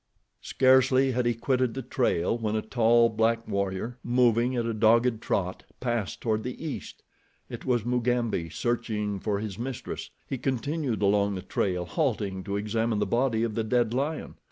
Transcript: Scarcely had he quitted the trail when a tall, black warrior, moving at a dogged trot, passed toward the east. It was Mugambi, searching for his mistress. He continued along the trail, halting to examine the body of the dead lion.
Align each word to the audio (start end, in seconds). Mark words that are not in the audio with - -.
Scarcely 0.41 1.11
had 1.11 1.27
he 1.27 1.35
quitted 1.35 1.75
the 1.75 1.83
trail 1.83 2.35
when 2.35 2.55
a 2.55 2.63
tall, 2.63 3.07
black 3.07 3.47
warrior, 3.47 3.99
moving 4.03 4.55
at 4.55 4.65
a 4.65 4.73
dogged 4.73 5.21
trot, 5.21 5.61
passed 5.79 6.21
toward 6.21 6.41
the 6.41 6.65
east. 6.65 7.03
It 7.49 7.65
was 7.65 7.85
Mugambi, 7.85 8.49
searching 8.49 9.19
for 9.19 9.39
his 9.39 9.59
mistress. 9.59 10.09
He 10.25 10.39
continued 10.39 11.03
along 11.03 11.35
the 11.35 11.43
trail, 11.43 11.85
halting 11.85 12.43
to 12.45 12.57
examine 12.57 12.97
the 12.97 13.05
body 13.05 13.43
of 13.43 13.53
the 13.53 13.63
dead 13.63 13.93
lion. 13.93 14.33